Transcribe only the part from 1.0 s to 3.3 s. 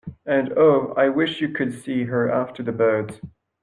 wish you could see her after the birds!